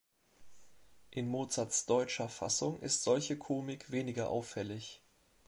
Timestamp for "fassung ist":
2.27-3.03